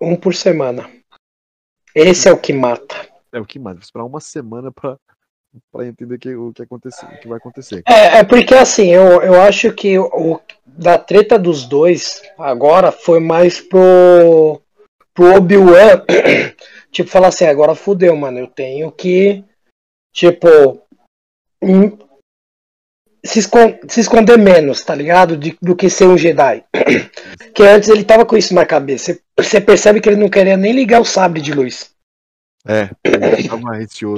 [0.00, 0.88] Um por semana.
[1.94, 2.94] Esse é o que mata.
[3.32, 3.76] É o que mata.
[3.76, 4.96] Vou esperar uma semana pra,
[5.70, 7.82] para entender que, o que acontecer, o que vai acontecer.
[7.86, 13.20] É, é porque assim, eu, eu acho que o, da treta dos dois agora foi
[13.20, 14.60] mais pro,
[15.12, 16.04] pro Obi-Wan,
[16.90, 19.44] tipo, falar assim, agora fudeu, mano, eu tenho que,
[20.12, 20.80] tipo,
[23.24, 25.36] se, esconder, se esconder menos, tá ligado?
[25.36, 26.64] De, do que ser um Jedi.
[27.54, 29.18] que antes ele tava com isso na cabeça.
[29.38, 31.90] Você percebe que ele não queria nem ligar o sabre de luz.
[32.64, 33.48] É, ele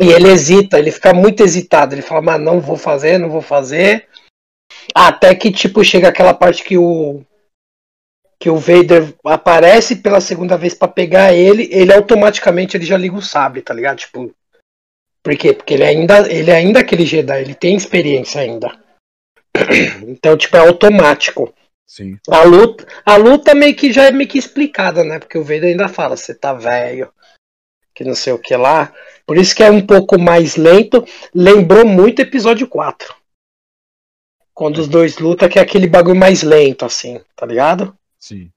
[0.02, 1.94] e ele hesita, ele fica muito hesitado.
[1.94, 4.06] Ele fala, mas não vou fazer, não vou fazer.
[4.94, 7.22] Até que, tipo, chega aquela parte que o.
[8.38, 13.16] Que o Vader aparece pela segunda vez para pegar ele, ele automaticamente ele já liga
[13.16, 13.98] o sabre, tá ligado?
[13.98, 14.34] Tipo.
[15.22, 15.54] Por quê?
[15.54, 18.83] Porque ele ainda, ele é ainda aquele Jedi, ele tem experiência ainda.
[20.06, 21.54] Então, tipo, é automático.
[21.86, 22.18] Sim.
[22.28, 25.18] A luta, a luta meio que já é meio que explicada, né?
[25.18, 27.12] Porque o Vader ainda fala, você tá velho,
[27.94, 28.92] que não sei o que lá.
[29.26, 31.04] Por isso que é um pouco mais lento.
[31.34, 33.14] Lembrou muito episódio 4.
[34.52, 37.96] Quando os dois lutam, que é aquele bagulho mais lento, assim, tá ligado?
[38.18, 38.50] Sim.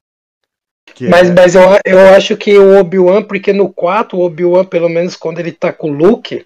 [0.94, 1.34] Que mas é...
[1.34, 5.40] mas eu, eu acho que o Obi-Wan, porque no 4, o Obi-Wan, pelo menos quando
[5.40, 6.46] ele tá com o Luke,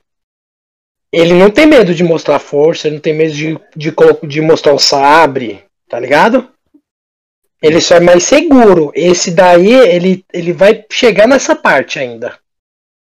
[1.11, 3.93] ele não tem medo de mostrar força, ele não tem medo de, de,
[4.27, 6.49] de mostrar o sabre, tá ligado?
[7.61, 8.91] Ele só é mais seguro.
[8.95, 12.39] Esse daí, ele, ele vai chegar nessa parte ainda.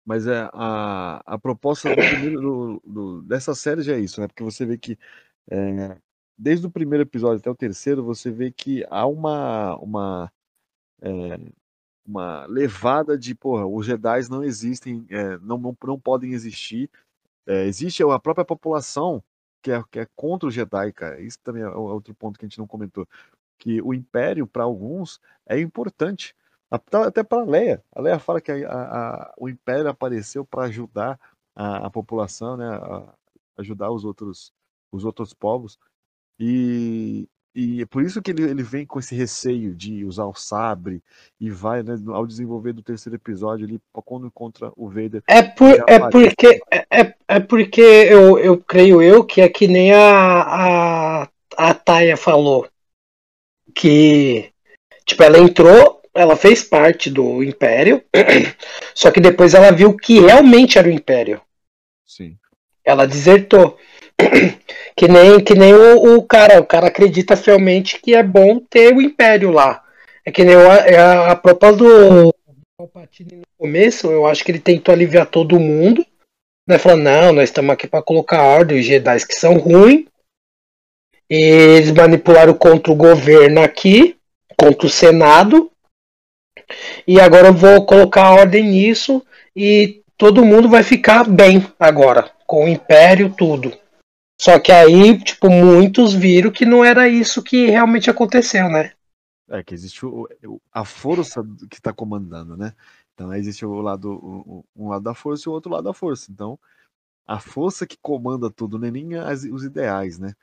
[0.06, 4.28] Mas é a, a proposta do do, do, dessa série já é isso, né?
[4.28, 4.98] Porque você vê que
[5.52, 5.98] é,
[6.38, 10.32] desde o primeiro episódio até o terceiro, você vê que há uma uma
[11.02, 11.38] é,
[12.06, 16.90] uma levada de porra, os Jedi não existem, é, não, não, não podem existir.
[17.48, 19.24] É, existe a própria população
[19.62, 21.20] que é, que é contra o Jedi, cara.
[21.22, 23.08] Isso também é outro ponto que a gente não comentou.
[23.58, 26.36] Que o Império, para alguns, é importante
[26.70, 27.84] até para a Leia.
[27.92, 31.20] A Leia fala que a, a, a, o Império apareceu para ajudar
[31.56, 32.68] a, população, né,
[33.58, 34.54] ajudar os outros,
[34.92, 35.80] os outros povos.
[36.40, 37.28] E,
[37.60, 41.02] e é por isso que ele, ele vem com esse receio de usar o sabre
[41.42, 45.24] e vai, né, ao desenvolver do terceiro episódio ali, quando encontra o Vader.
[45.28, 49.68] É, por, é porque, é, é, é porque eu, eu creio eu que é que
[49.68, 52.70] nem a, a, a Taya falou.
[53.74, 54.52] Que,
[55.04, 58.04] tipo, ela entrou, ela fez parte do Império,
[58.94, 61.42] só que depois ela viu que realmente era o Império.
[62.06, 62.38] Sim.
[62.86, 63.80] Ela desertou.
[64.96, 68.94] Que nem, que nem o, o, cara, o cara acredita fielmente que é bom ter
[68.94, 69.84] o Império lá.
[70.26, 72.34] É que nem o, é a, a proposta do
[72.78, 76.06] Palpatine no começo, eu acho que ele tentou aliviar todo mundo,
[76.68, 76.78] né?
[76.78, 80.06] Falando, não, nós estamos aqui para colocar ordem, os Jedi que são ruins.
[81.30, 84.16] E eles manipularam contra o governo aqui,
[84.56, 85.72] contra o Senado.
[87.08, 89.26] E agora eu vou colocar ordem nisso
[89.56, 93.76] e todo mundo vai ficar bem agora, com o Império, tudo.
[94.40, 98.94] Só que aí, tipo, muitos viram que não era isso que realmente aconteceu, né?
[99.50, 100.28] É, que existe o,
[100.72, 102.74] a força que está comandando, né?
[103.14, 106.32] Então existe o lado, um lado da força e o outro lado da força.
[106.32, 106.60] Então,
[107.26, 108.92] a força que comanda tudo, né?
[108.92, 110.36] Nem as, os ideais, né?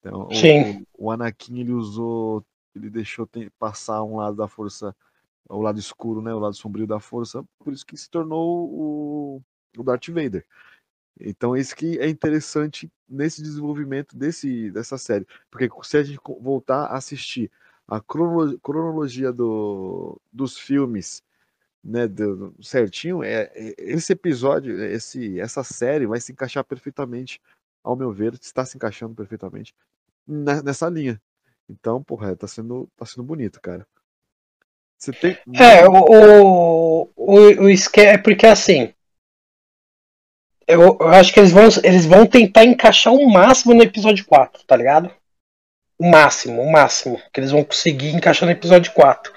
[0.00, 0.86] Então, Sim.
[0.96, 4.96] O, o Anakin ele usou, ele deixou passar um lado da força,
[5.48, 6.32] o lado escuro, né?
[6.32, 9.42] O lado sombrio da força, por isso que se tornou o,
[9.76, 10.46] o Darth Vader.
[11.20, 15.26] Então, isso que é interessante nesse desenvolvimento desse, dessa série.
[15.50, 17.50] Porque se a gente voltar a assistir
[17.86, 21.22] a cronologia do, dos filmes
[21.84, 27.40] né, do, certinho, é, é, esse episódio, esse, essa série vai se encaixar perfeitamente,
[27.82, 29.74] ao meu ver, está se encaixando perfeitamente
[30.26, 31.20] nessa linha.
[31.68, 33.86] Então, porra, tá sendo, tá sendo bonito, cara.
[34.96, 35.36] Você tem.
[35.54, 38.94] É, o, o, o, o é porque assim
[40.72, 44.64] eu, eu, acho que eles vão, eles vão tentar encaixar o máximo no episódio 4,
[44.66, 45.10] tá ligado?
[45.98, 47.20] O máximo, o máximo.
[47.32, 49.32] Que eles vão conseguir encaixar no episódio 4.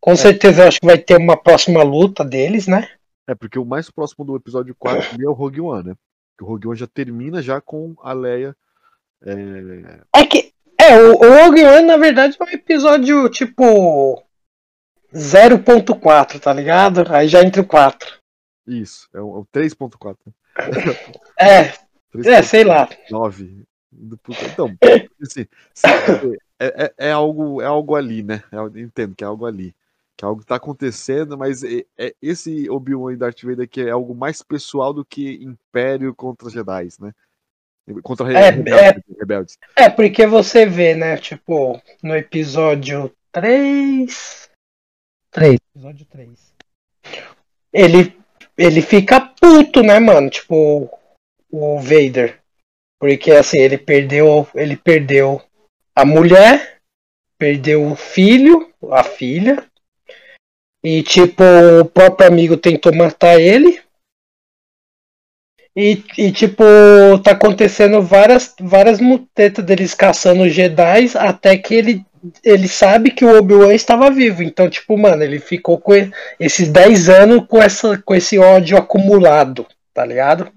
[0.00, 0.16] Com é.
[0.16, 2.88] certeza eu acho que vai ter uma próxima luta deles, né?
[3.26, 5.94] É, porque o mais próximo do episódio 4 é o Rogue One, né?
[6.30, 8.54] Porque o Rogue One já termina já com a Leia.
[9.24, 10.52] É, é que.
[10.78, 14.22] É, o, o Rogue One, na verdade, é um episódio tipo.
[15.14, 17.04] 0.4, tá ligado?
[17.14, 18.18] Aí já entra o 4.
[18.66, 20.16] Isso, é o, é o 3.4.
[21.38, 21.72] É,
[22.24, 22.88] é, sei lá.
[23.10, 23.64] 9.
[23.92, 24.76] Então,
[25.22, 25.46] assim,
[26.58, 28.42] é, é, é, algo, é algo ali, né?
[28.50, 29.74] Eu entendo que é algo ali.
[30.16, 33.80] Que é algo que tá acontecendo, mas é, é esse Obi-Wan e Darth Vader que
[33.80, 37.12] é algo mais pessoal do que Império contra Jedi, né?
[38.02, 39.58] Contra é, rebeldes, é, rebeldes.
[39.76, 41.16] É, porque você vê, né?
[41.18, 44.50] Tipo, no episódio 3.
[45.30, 45.58] 3.
[45.74, 46.54] Episódio 3.
[47.72, 48.16] Ele
[48.56, 50.30] ele fica puto, né, mano?
[50.30, 50.88] Tipo,
[51.50, 52.40] o Vader.
[52.98, 55.42] Porque assim, ele perdeu, ele perdeu
[55.94, 56.80] a mulher,
[57.38, 59.64] perdeu o filho, a filha.
[60.82, 61.42] E tipo,
[61.80, 63.82] o próprio amigo tentou matar ele.
[65.76, 66.62] E, e tipo,
[67.24, 72.06] tá acontecendo várias várias mutetas deles caçando Jedi até que ele
[72.42, 74.42] ele sabe que o Obi-Wan estava vivo.
[74.42, 75.92] Então, tipo, mano, ele ficou com
[76.38, 80.52] esses 10 anos com, essa, com esse ódio acumulado, tá ligado?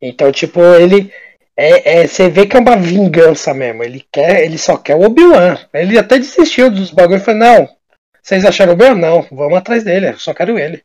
[0.00, 1.12] Então, tipo, ele.
[1.56, 3.82] É, é, você vê que é uma vingança mesmo.
[3.82, 5.58] Ele quer, ele só quer o Obi-Wan.
[5.72, 7.76] Ele até desistiu dos bagulhos e falou, não.
[8.22, 8.94] Vocês acharam bem?
[8.94, 10.82] Não, vamos atrás dele, eu só quero ele.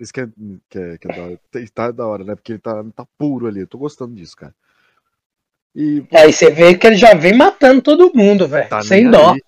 [0.00, 0.26] Isso que é,
[0.68, 1.40] que é, que é da hora.
[1.72, 2.34] Tá da hora, né?
[2.34, 3.60] Porque ele tá, tá puro ali.
[3.60, 4.54] Eu tô gostando disso, cara.
[5.74, 8.68] E, aí você vê que ele já vem matando todo mundo, velho.
[8.68, 9.32] Tá sem dó.
[9.32, 9.42] Aí.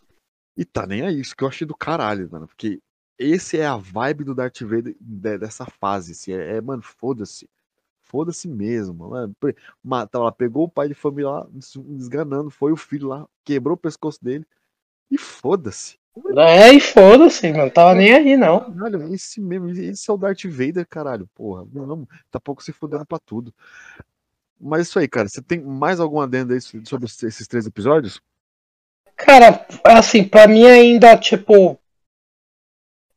[0.56, 2.46] E tá nem aí, isso que eu achei do caralho, mano.
[2.46, 2.80] Porque
[3.18, 6.12] esse é a vibe do Darth Vader dessa fase.
[6.12, 7.48] Assim, é, é mano, foda-se.
[8.02, 9.08] Foda-se mesmo.
[9.08, 9.34] Mano.
[9.82, 13.78] Mata, lá, pegou o pai de família lá, desganando, foi o filho lá, quebrou o
[13.78, 14.46] pescoço dele.
[15.10, 15.98] E foda-se.
[16.37, 17.70] É, e foda-se, mano.
[17.70, 18.72] Tava nem aí, não.
[18.72, 21.28] Caralho, esse mesmo, esse é o Darth Vader, caralho.
[21.34, 23.52] Porra, não, tá pouco se fudendo pra tudo.
[24.60, 25.28] Mas isso aí, cara.
[25.28, 28.20] Você tem mais algum adendo aí sobre esses três episódios?
[29.16, 31.78] Cara, assim, pra mim ainda, tipo.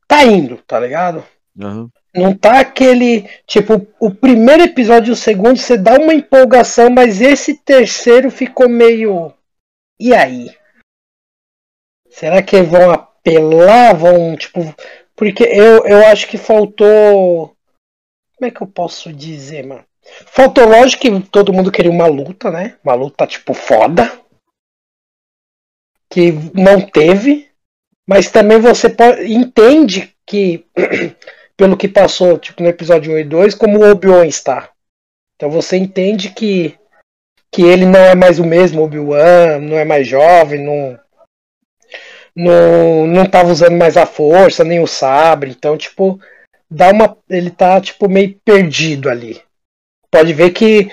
[0.08, 1.24] Tá indo, tá ligado?
[1.56, 1.90] Uhum.
[2.14, 3.30] Não tá aquele.
[3.46, 8.70] Tipo, o primeiro episódio e o segundo você dá uma empolgação, mas esse terceiro ficou
[8.70, 9.34] meio.
[10.00, 10.56] E aí?
[12.10, 13.96] Será que vão apelar?
[13.96, 14.60] Vão, tipo.
[15.16, 17.56] Porque eu, eu acho que faltou.
[18.36, 19.84] Como é que eu posso dizer, mano?
[20.28, 22.78] Faltou, lógico que todo mundo queria uma luta, né?
[22.84, 24.12] Uma luta tipo foda.
[26.10, 27.50] Que não teve.
[28.08, 30.66] Mas também você pode, entende que,
[31.58, 34.70] pelo que passou tipo, no episódio 1 e 2, como o Obi-Wan está.
[35.36, 36.78] Então você entende que,
[37.52, 41.00] que ele não é mais o mesmo Obi-Wan, não é mais jovem, não,
[42.36, 45.52] não, não tava usando mais a força, nem o sabre.
[45.52, 46.20] Então, tipo,
[46.70, 47.18] dá uma.
[47.30, 49.42] Ele tá, tipo, meio perdido ali.
[50.12, 50.90] Pode ver que,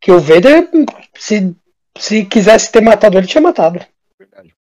[0.00, 0.68] que o Vader,
[1.14, 1.54] se,
[1.98, 3.84] se quisesse ter matado ele, tinha matado.
[4.18, 4.54] Verdade.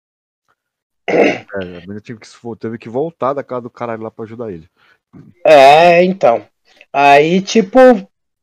[1.08, 4.68] É, a tive que, teve que voltar da casa do caralho lá pra ajudar ele.
[5.44, 6.46] É, então.
[6.92, 7.78] Aí, tipo,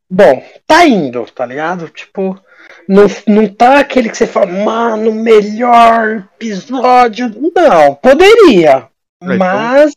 [0.09, 1.89] bom, tá indo, tá ligado?
[1.89, 2.39] Tipo,
[2.87, 7.29] não, não tá aquele que você fala, mano, melhor episódio.
[7.55, 8.89] Não, poderia.
[9.21, 9.37] É, então...
[9.37, 9.93] Mas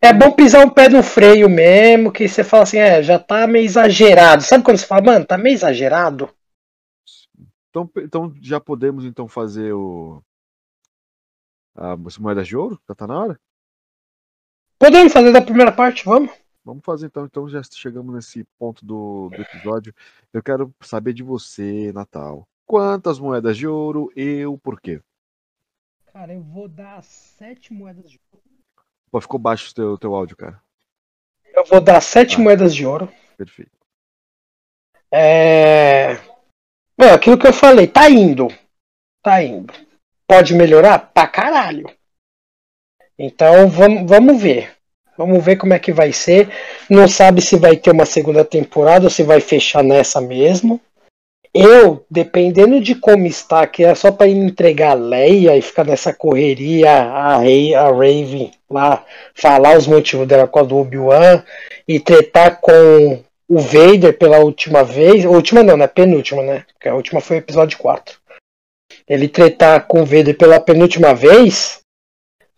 [0.00, 3.46] é bom pisar um pé no freio mesmo, que você fala assim, é, já tá
[3.46, 4.42] meio exagerado.
[4.42, 6.28] Sabe quando você fala, mano, tá meio exagerado?
[7.70, 10.22] Então, então já podemos então fazer o.
[11.74, 12.78] As moedas de ouro?
[12.86, 13.40] Já tá na hora?
[14.78, 16.30] Podemos fazer da primeira parte, vamos?
[16.64, 19.94] Vamos fazer então, então já chegamos nesse ponto do, do episódio.
[20.32, 22.46] Eu quero saber de você, Natal.
[22.66, 25.00] Quantas moedas de ouro e o porquê?
[26.12, 28.41] Cara, eu vou dar sete moedas de ouro.
[29.12, 30.58] Pô, ficou baixo o teu, teu áudio, cara.
[31.54, 33.12] Eu vou dar sete ah, moedas de ouro.
[33.36, 33.70] Perfeito.
[35.12, 36.16] É...
[36.98, 37.10] é.
[37.10, 38.48] Aquilo que eu falei, tá indo.
[39.22, 39.70] Tá indo.
[40.26, 40.98] Pode melhorar?
[41.12, 41.92] Pra caralho.
[43.18, 44.74] Então vamos, vamos ver.
[45.18, 46.48] Vamos ver como é que vai ser.
[46.88, 50.80] Não sabe se vai ter uma segunda temporada ou se vai fechar nessa mesmo.
[51.52, 56.14] Eu, dependendo de como está, que é só para entregar a Leia e ficar nessa
[56.14, 59.04] correria, a Rey, a Raven lá,
[59.34, 61.42] falar os motivos dela com a do Obi-Wan
[61.86, 65.24] e tretar com o Vader pela última vez.
[65.24, 65.86] Última não, né?
[65.86, 66.64] Penúltima, né?
[66.72, 68.18] Porque a última foi o episódio 4.
[69.08, 71.82] Ele tretar com o Vader pela penúltima vez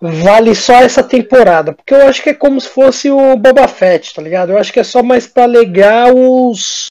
[0.01, 1.73] vale só essa temporada.
[1.73, 4.53] Porque eu acho que é como se fosse o Boba Fett, tá ligado?
[4.53, 6.87] Eu acho que é só mais pra alegar os.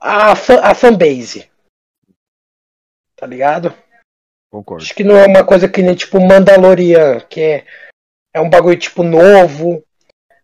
[0.00, 1.48] A, a fanbase.
[3.14, 3.72] Tá ligado?
[4.50, 4.84] Concordo.
[4.84, 7.66] Acho que não é uma coisa que nem tipo Mandalorian, que é,
[8.34, 9.84] é um bagulho tipo novo.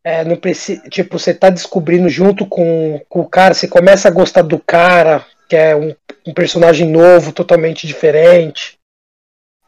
[0.05, 4.13] É, não precisa, tipo, você tá descobrindo junto com, com o cara, você começa a
[4.13, 5.95] gostar do cara, que é um,
[6.27, 8.79] um personagem novo, totalmente diferente.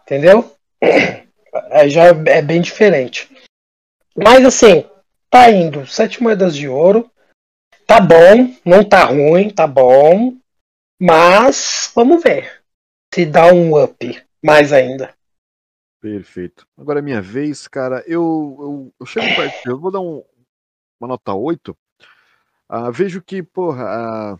[0.02, 0.54] Entendeu?
[1.70, 3.28] Aí já é bem diferente.
[4.16, 4.84] Mas assim,
[5.30, 5.86] tá indo.
[5.86, 7.10] Sete moedas de ouro.
[7.86, 10.34] Tá bom, não tá ruim, tá bom.
[11.00, 12.60] Mas vamos ver
[13.12, 15.14] se dá um up mais ainda.
[16.00, 16.66] Perfeito.
[16.78, 18.02] Agora é minha vez, cara.
[18.06, 20.24] Eu, eu, eu chego perto, eu vou dar um,
[20.98, 21.76] uma nota 8.
[22.68, 24.38] Ah, vejo que, porra, ah,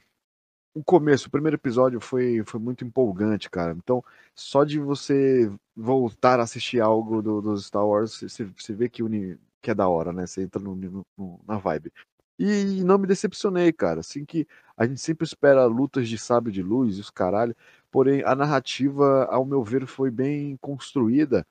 [0.75, 3.73] o começo, o primeiro episódio foi, foi muito empolgante, cara.
[3.73, 8.89] Então, só de você voltar a assistir algo dos do Star Wars, você, você vê
[8.89, 10.27] que, uni, que é da hora, né?
[10.27, 11.93] Você entra no, no, na vibe.
[12.39, 14.01] E não me decepcionei, cara.
[14.01, 14.47] Assim que
[14.77, 17.55] a gente sempre espera lutas de sábio de luz e os caralho.
[17.91, 21.47] Porém, a narrativa, ao meu ver, foi bem construída,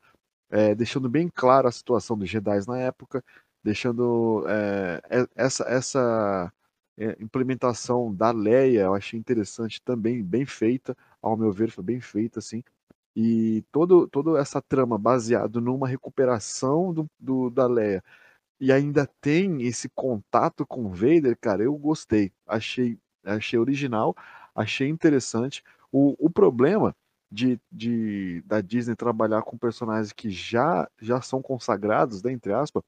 [0.49, 3.23] é, deixando bem claro a situação dos Jedi na época,
[3.63, 5.02] deixando é,
[5.36, 6.54] essa, essa
[6.97, 12.02] é, implementação da Leia, eu achei interessante também, bem feita, ao meu ver, foi bem
[12.02, 12.63] feita, assim.
[13.15, 18.04] E todo, toda essa trama baseado numa recuperação do, do, da Leia
[18.60, 22.32] e ainda tem esse contato com o Vader, cara, eu gostei.
[22.45, 24.15] Achei, achei original,
[24.60, 25.63] achei interessante.
[25.91, 26.95] O, o problema
[27.32, 32.84] de, de, da Disney trabalhar com personagens que já, já são consagrados, né, entre aspas,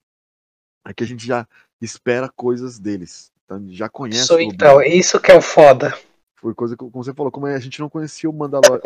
[0.85, 1.47] é que a gente já
[1.79, 3.31] espera coisas deles.
[3.45, 4.23] Então, já conhece.
[4.23, 5.97] Isso, então, isso que é o foda.
[6.35, 8.81] Foi coisa que, como você falou, como a gente não conhecia o Mandalor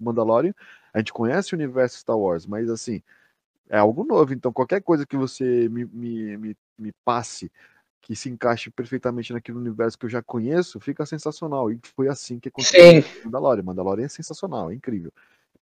[0.00, 0.54] Mandalorian,
[0.94, 3.02] a gente conhece o universo Star Wars, mas assim,
[3.68, 4.32] é algo novo.
[4.32, 7.50] Então, qualquer coisa que você me, me, me, me passe
[8.02, 11.70] que se encaixe perfeitamente naquele universo que eu já conheço, fica sensacional.
[11.70, 13.62] E foi assim que aconteceu com Mandalorian.
[13.62, 15.12] Mandalorian é sensacional, é incrível.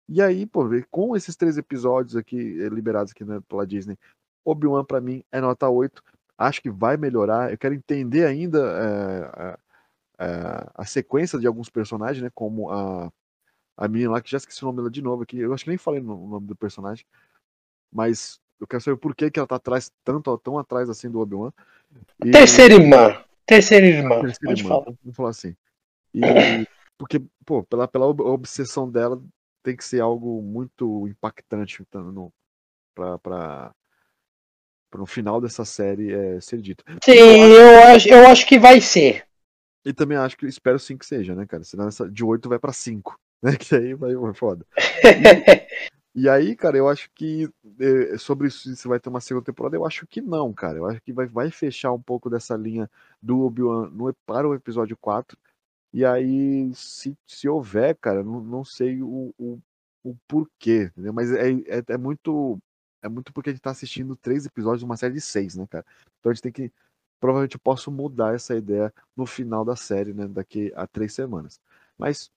[0.08, 3.96] E aí, pô, com esses três episódios aqui eh, liberados aqui né, pela Disney,
[4.44, 6.02] Obi-Wan para mim é nota 8
[6.36, 7.50] acho que vai melhorar.
[7.52, 12.30] Eu quero entender ainda é, é, a sequência de alguns personagens, né?
[12.34, 13.12] Como a,
[13.76, 15.38] a menina lá, que já esqueci o nome dela de novo aqui.
[15.38, 17.06] Eu acho que nem falei o nome do personagem.
[17.92, 21.20] Mas eu quero saber por que, que ela tá atrás, tanto tão atrás assim do
[21.20, 21.52] Obi-Wan.
[22.24, 22.30] E...
[22.30, 23.22] Terceira irmã.
[23.46, 24.20] Terceira irmã.
[24.20, 24.96] Terceira Pode irmã, falar.
[25.02, 25.54] Vamos falar assim.
[26.14, 26.20] E,
[26.98, 29.22] porque, pô, pela, pela obsessão dela,
[29.62, 32.32] tem que ser algo muito impactante no,
[32.94, 33.74] pra, pra,
[34.94, 36.82] no final dessa série é, ser dito.
[37.04, 39.26] Sim, eu acho, eu acho que vai ser.
[39.84, 41.62] E também acho que espero sim que seja, né, cara?
[41.64, 43.52] Senão essa de 8 vai para 5, né?
[43.60, 44.66] Que aí vai, vai foda.
[46.14, 47.48] E, aí, cara, eu acho que
[47.80, 50.78] é, sobre isso se vai ter uma segunda temporada, eu acho que não, cara.
[50.78, 52.88] Eu acho que vai, vai fechar um pouco dessa linha
[53.20, 53.90] do Obi-Wan
[54.24, 55.36] para o episódio 4.
[55.92, 59.60] E aí, se, se houver, cara, não, não sei o, o,
[60.04, 61.12] o porquê, entendeu?
[61.12, 62.58] Mas é, é, é muito.
[63.02, 65.66] É muito porque a gente tá assistindo três episódios de uma série de seis, né,
[65.68, 65.84] cara?
[66.20, 66.72] Então a gente tem que.
[67.20, 70.26] Provavelmente eu posso mudar essa ideia no final da série, né?
[70.28, 71.60] Daqui a três semanas.
[71.98, 72.30] Mas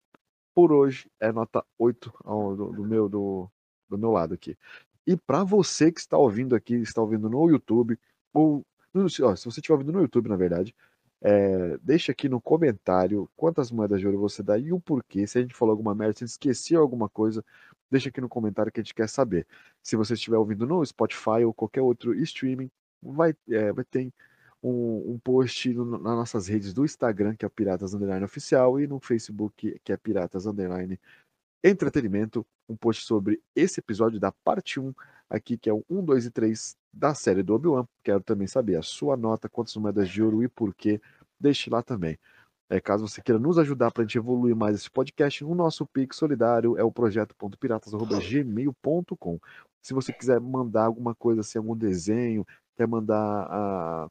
[0.53, 2.13] por hoje é nota 8
[2.55, 3.49] do, do meu, do,
[3.89, 4.57] do meu lado aqui.
[5.05, 7.97] E para você que está ouvindo aqui, está ouvindo no YouTube,
[8.33, 8.65] ou
[8.95, 10.75] ó, se você estiver ouvindo no YouTube, na verdade,
[11.21, 15.25] é, deixa aqui no comentário quantas moedas de ouro você dá e o porquê.
[15.25, 17.43] Se a gente falou alguma merda, se a gente esqueceu alguma coisa,
[17.89, 19.47] deixa aqui no comentário que a gente quer saber.
[19.81, 22.69] Se você estiver ouvindo no Spotify ou qualquer outro streaming,
[23.01, 24.11] vai, é, vai ter
[24.61, 28.87] um, um post no, nas nossas redes do Instagram, que é Piratas Underline Oficial, e
[28.87, 30.99] no Facebook, que é Piratas Underline
[31.63, 34.93] entretenimento, um post sobre esse episódio da parte 1,
[35.29, 37.87] aqui que é o 1, 2 e 3 da série do Obi-Wan.
[38.03, 41.01] Quero também saber a sua nota, quantas moedas de ouro e por quê.
[41.39, 42.17] Deixe lá também.
[42.69, 45.85] É, caso você queira nos ajudar para a gente evoluir mais esse podcast, o nosso
[45.85, 49.39] Pix solidário é o projeto.piratas.gmail.com.
[49.81, 52.45] Se você quiser mandar alguma coisa, assim, algum desenho,
[52.75, 54.09] quer mandar a,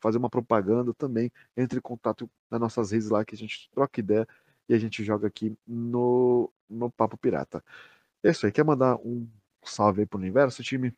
[0.00, 3.98] fazer uma propaganda também, entre em contato nas nossas redes lá que a gente troca
[3.98, 4.28] ideia
[4.68, 7.64] e a gente joga aqui no, no Papo Pirata.
[8.22, 9.26] É isso aí, quer mandar um
[9.64, 10.92] salve aí pro universo, time?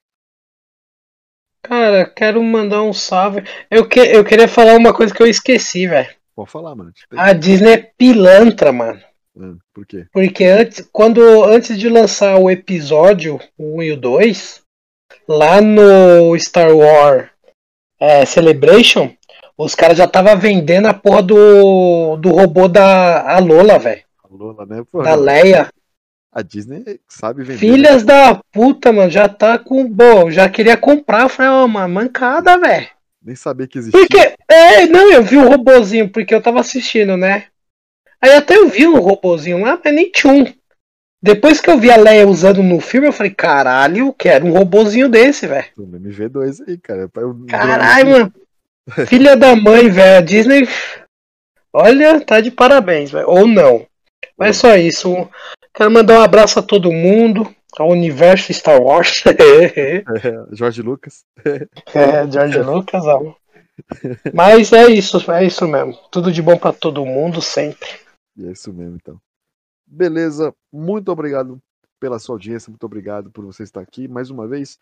[1.63, 3.43] Cara, quero mandar um salve.
[3.71, 6.09] Eu, que, eu queria falar uma coisa que eu esqueci, velho.
[6.35, 6.93] Pode falar, mano.
[7.13, 9.01] A Disney é pilantra, mano.
[9.39, 10.07] Ah, por quê?
[10.13, 14.63] Porque antes, quando, antes de lançar o episódio 1 e o 2,
[15.29, 17.29] lá no Star Wars
[18.01, 19.15] é, Celebration,
[19.65, 24.03] os caras já tava vendendo a porra do, do robô da a Lola, velho.
[24.25, 24.83] A Lola, né?
[24.91, 25.69] Porra, da Leia.
[26.33, 27.59] A Disney sabe vender.
[27.59, 28.15] Filhas né?
[28.15, 29.87] da puta, mano, já tá com.
[29.87, 31.23] Bom, já queria comprar.
[31.23, 32.87] Eu falei, ó, oh, uma mancada, velho.
[33.23, 34.01] Nem sabia que existia.
[34.01, 37.47] Porque, é, não, eu vi o robozinho, porque eu tava assistindo, né?
[38.19, 40.47] Aí até eu vi um robozinho lá, mas nem tinha um.
[41.23, 44.53] Depois que eu vi a Leia usando no filme, eu falei, caralho, eu quero um
[44.53, 45.67] robozinho desse, velho.
[45.79, 47.11] MV2 aí, cara.
[47.47, 48.33] Caralho, mano.
[49.07, 50.19] Filha da mãe, velho.
[50.19, 50.69] A Disney.
[51.73, 53.29] Olha, tá de parabéns, velho.
[53.29, 53.87] Ou não.
[54.37, 55.29] Mas é só isso.
[55.75, 57.55] Quero mandar um abraço a todo mundo.
[57.79, 59.23] Ao universo Star Wars.
[59.27, 60.03] é,
[60.53, 61.25] Jorge Lucas.
[61.95, 63.35] é, Jorge Lucas, ó.
[64.35, 65.95] Mas é isso, é isso mesmo.
[66.11, 67.89] Tudo de bom para todo mundo, sempre.
[68.37, 69.21] E é isso mesmo, então.
[69.87, 71.59] Beleza, muito obrigado
[71.99, 74.79] pela sua audiência, muito obrigado por você estar aqui mais uma vez.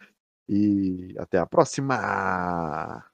[0.48, 3.04] E até a próxima!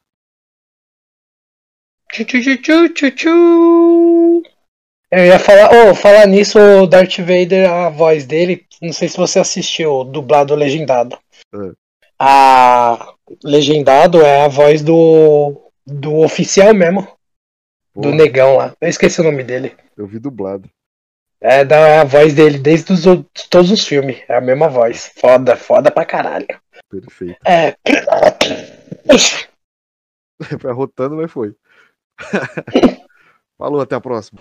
[5.11, 9.17] Eu ia falar, oh, falar nisso, o Darth Vader, a voz dele, não sei se
[9.17, 11.19] você assistiu, dublado legendado.
[11.55, 11.73] É.
[12.19, 17.07] A legendado é a voz do do oficial mesmo.
[17.93, 18.01] Pô.
[18.01, 18.75] Do negão lá.
[18.81, 19.77] Eu esqueci o nome dele.
[19.97, 20.69] Eu vi dublado.
[21.41, 23.05] É da a voz dele desde os,
[23.51, 24.23] todos os filmes.
[24.29, 25.13] É a mesma voz.
[25.17, 26.47] Foda, foda pra caralho.
[26.89, 27.37] Perfeito.
[27.47, 27.77] É.
[30.59, 31.55] Foi arrotando, mas foi.
[33.59, 34.41] Falou, até a próxima.